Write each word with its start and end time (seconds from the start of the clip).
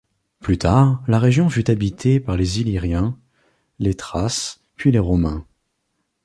Plus 0.39 0.57
tard, 0.57 1.03
la 1.07 1.19
région 1.19 1.47
fut 1.51 1.69
habitée 1.69 2.19
par 2.19 2.35
les 2.35 2.59
Illyriens, 2.59 3.19
les 3.77 3.93
Thraces 3.93 4.63
puis 4.75 4.91
les 4.91 4.97
Romains. 4.97 5.45